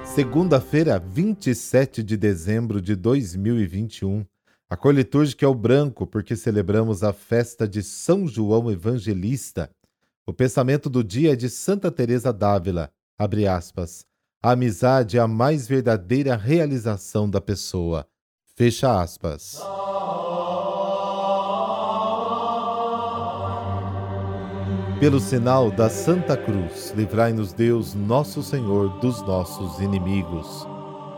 [0.07, 4.25] Segunda-feira, 27 de dezembro de 2021.
[4.69, 9.71] A cor litúrgica é o branco, porque celebramos a festa de São João Evangelista.
[10.27, 14.07] O pensamento do dia é de Santa Teresa d'Ávila, abre aspas.
[14.43, 18.07] A amizade é a mais verdadeira realização da pessoa.
[18.57, 19.61] Fecha aspas.
[24.99, 30.67] Pelo sinal da Santa Cruz, livrai-nos Deus, nosso Senhor, dos nossos inimigos.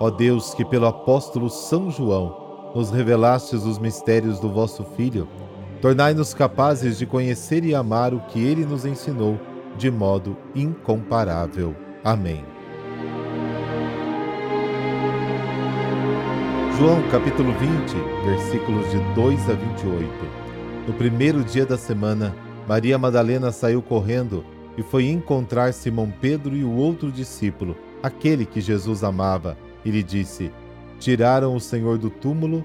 [0.00, 2.45] Ó Deus, que pelo apóstolo São João
[2.76, 5.26] nos revelastes os mistérios do vosso Filho,
[5.80, 9.40] tornai-nos capazes de conhecer e amar o que ele nos ensinou
[9.78, 11.74] de modo incomparável.
[12.04, 12.44] Amém.
[16.76, 17.94] João capítulo 20,
[18.26, 20.10] versículos de 2 a 28.
[20.86, 22.36] No primeiro dia da semana,
[22.68, 24.44] Maria Madalena saiu correndo
[24.76, 30.02] e foi encontrar Simão Pedro e o outro discípulo, aquele que Jesus amava, e lhe
[30.02, 30.52] disse:
[30.98, 32.64] Tiraram o Senhor do túmulo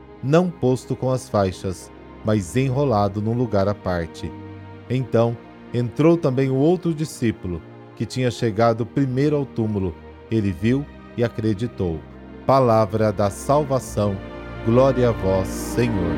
[0.23, 1.91] não posto com as faixas,
[2.23, 4.31] mas enrolado num lugar à parte.
[4.89, 5.35] Então
[5.73, 7.61] entrou também o outro discípulo,
[7.95, 9.95] que tinha chegado primeiro ao túmulo.
[10.29, 10.85] Ele viu
[11.17, 11.99] e acreditou.
[12.45, 14.15] Palavra da salvação.
[14.65, 16.15] Glória a vós, Senhor.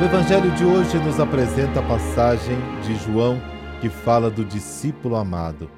[0.00, 3.40] O Evangelho de hoje nos apresenta a passagem de João
[3.80, 5.70] que fala do discípulo amado.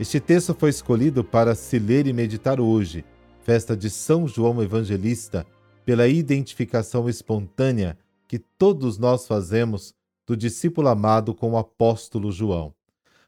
[0.00, 3.04] Este texto foi escolhido para se ler e meditar hoje,
[3.42, 5.46] festa de São João Evangelista,
[5.84, 9.92] pela identificação espontânea que todos nós fazemos
[10.26, 12.74] do discípulo amado com o apóstolo João.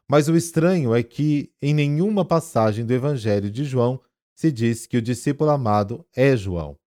[0.09, 4.01] Mas o estranho é que em nenhuma passagem do Evangelho de João
[4.35, 6.79] se diz que o discípulo amado é João.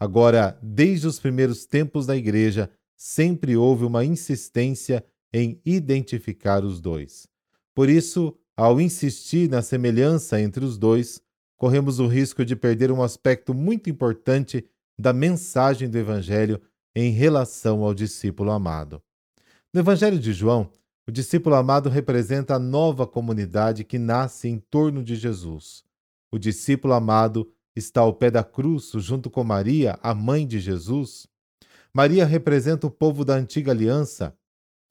[0.00, 7.28] Agora, desde os primeiros tempos da igreja, sempre houve uma insistência em identificar os dois.
[7.72, 11.18] Por isso, ao insistir na semelhança entre os dois,
[11.56, 14.66] corremos o risco de perder um aspecto muito importante
[14.98, 16.60] da mensagem do Evangelho
[16.94, 19.02] em relação ao discípulo amado.
[19.72, 20.70] No Evangelho de João,
[21.06, 25.82] o discípulo amado representa a nova comunidade que nasce em torno de Jesus.
[26.30, 31.26] O discípulo amado está ao pé da cruz, junto com Maria, a mãe de Jesus,
[31.94, 34.36] Maria representa o povo da antiga aliança.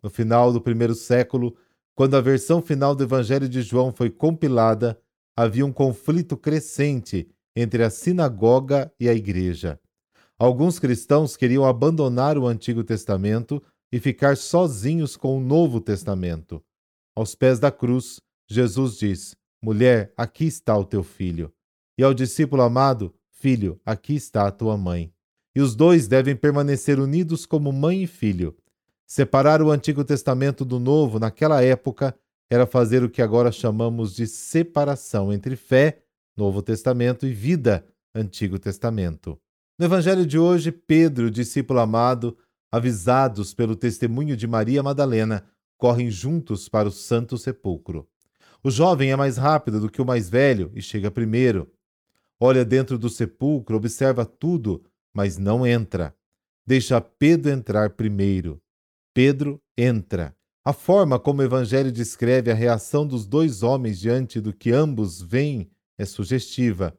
[0.02, 1.56] No final do primeiro século,
[2.00, 4.98] quando a versão final do Evangelho de João foi compilada,
[5.38, 9.78] havia um conflito crescente entre a sinagoga e a igreja.
[10.38, 13.62] Alguns cristãos queriam abandonar o Antigo Testamento
[13.92, 16.64] e ficar sozinhos com o Novo Testamento.
[17.14, 21.52] Aos pés da cruz, Jesus diz: Mulher, aqui está o teu filho.
[21.98, 25.12] E ao discípulo amado: Filho, aqui está a tua mãe
[25.54, 28.56] e os dois devem permanecer unidos como mãe e filho.
[29.12, 32.16] Separar o Antigo Testamento do Novo naquela época
[32.48, 36.04] era fazer o que agora chamamos de separação entre fé,
[36.38, 37.84] Novo Testamento, e vida,
[38.14, 39.36] Antigo Testamento.
[39.80, 42.38] No Evangelho de hoje, Pedro, discípulo amado,
[42.72, 45.44] avisados pelo testemunho de Maria Madalena,
[45.76, 48.08] correm juntos para o Santo Sepulcro.
[48.64, 51.68] O jovem é mais rápido do que o mais velho e chega primeiro.
[52.40, 56.16] Olha dentro do sepulcro, observa tudo, mas não entra.
[56.64, 58.62] Deixa Pedro entrar primeiro.
[59.22, 60.34] Pedro entra.
[60.64, 65.22] A forma como o Evangelho descreve a reação dos dois homens diante do que ambos
[65.22, 66.98] veem é sugestiva.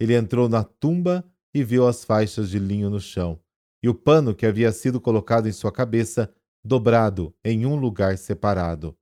[0.00, 1.24] Ele entrou na tumba
[1.54, 3.38] e viu as faixas de linho no chão,
[3.80, 6.28] e o pano que havia sido colocado em sua cabeça
[6.64, 8.98] dobrado em um lugar separado.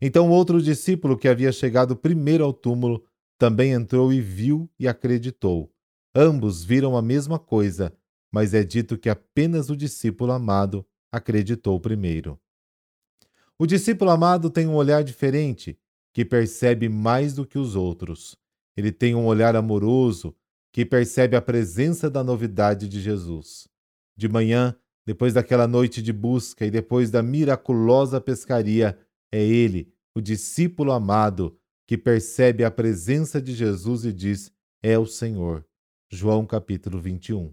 [0.00, 3.04] Então outro discípulo que havia chegado primeiro ao túmulo
[3.36, 5.70] também entrou e viu e acreditou.
[6.14, 7.92] Ambos viram a mesma coisa,
[8.32, 10.82] mas é dito que apenas o discípulo amado
[11.12, 12.40] acreditou primeiro.
[13.58, 15.78] O discípulo amado tem um olhar diferente,
[16.12, 18.36] que percebe mais do que os outros.
[18.76, 20.34] Ele tem um olhar amoroso,
[20.72, 23.68] que percebe a presença da novidade de Jesus.
[24.16, 24.76] De manhã,
[25.06, 28.96] Depois daquela noite de busca e depois da miraculosa pescaria,
[29.32, 34.52] é ele, o discípulo amado, que percebe a presença de Jesus e diz:
[34.82, 35.66] É o Senhor.
[36.08, 37.52] João capítulo 21.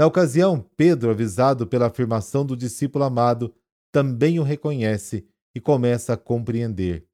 [0.00, 3.54] Na ocasião, Pedro, avisado pela afirmação do discípulo amado,
[3.92, 7.06] também o reconhece e começa a compreender.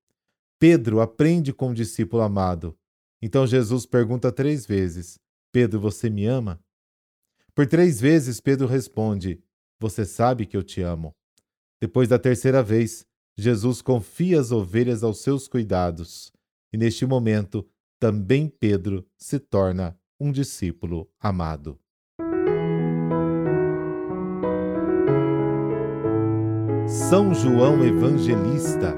[0.56, 2.79] Pedro aprende com o discípulo amado.
[3.21, 5.19] Então Jesus pergunta três vezes:
[5.50, 6.62] Pedro, você me ama?
[7.56, 9.43] Por três vezes Pedro responde:
[9.81, 11.12] Você sabe que eu te amo.
[11.81, 13.05] Depois da terceira vez,
[13.37, 16.33] Jesus confia as ovelhas aos seus cuidados.
[16.73, 17.69] E neste momento,
[17.99, 21.81] também Pedro se torna um discípulo amado.
[26.87, 28.94] São João Evangelista.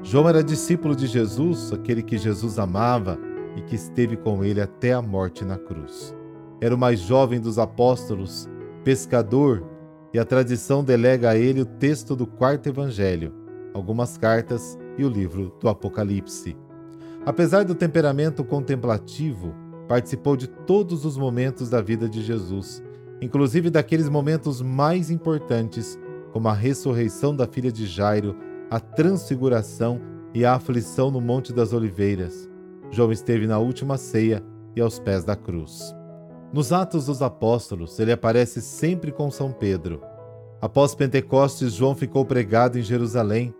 [0.00, 3.18] João era discípulo de Jesus, aquele que Jesus amava
[3.56, 6.14] e que esteve com ele até a morte na cruz.
[6.60, 8.48] Era o mais jovem dos apóstolos,
[8.84, 9.68] pescador,
[10.14, 13.34] e a tradição delega a ele o texto do quarto evangelho,
[13.74, 16.56] algumas cartas e o livro do Apocalipse.
[17.26, 19.52] Apesar do temperamento contemplativo,
[19.88, 22.80] participou de todos os momentos da vida de Jesus,
[23.20, 25.98] inclusive daqueles momentos mais importantes,
[26.32, 28.36] como a ressurreição da filha de Jairo,
[28.70, 30.00] a transfiguração
[30.34, 32.48] e a aflição no Monte das Oliveiras.
[32.90, 34.42] João esteve na última ceia
[34.74, 35.94] e aos pés da cruz.
[36.52, 40.02] Nos Atos dos Apóstolos, ele aparece sempre com São Pedro.
[40.60, 43.54] Após Pentecostes, João ficou pregado em Jerusalém,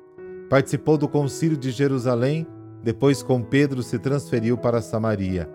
[0.48, 2.46] participou do Concílio de Jerusalém,
[2.82, 5.48] depois com Pedro se transferiu para Samaria,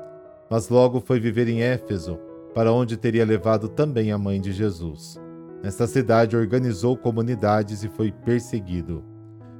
[0.49, 2.17] mas logo foi viver em Éfeso,
[2.53, 5.19] para onde teria levado também a mãe de Jesus.
[5.63, 9.03] Nesta cidade organizou comunidades e foi perseguido.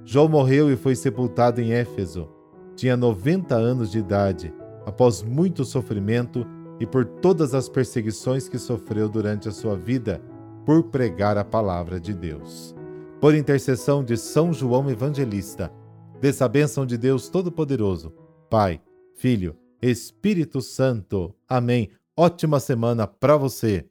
[0.06, 2.30] João morreu e foi sepultado em Éfeso.
[2.76, 4.54] Tinha 90 anos de idade.
[4.86, 6.46] Após muito sofrimento,
[6.80, 10.22] e por todas as perseguições que sofreu durante a sua vida
[10.66, 12.76] por pregar a palavra de Deus.
[13.20, 15.72] Por intercessão de São João Evangelista,
[16.22, 18.14] dessa bênção de Deus Todo-Poderoso,
[18.50, 18.82] Pai,
[19.16, 21.34] Filho, Espírito Santo.
[21.48, 21.90] Amém.
[22.16, 23.86] Ótima semana para você.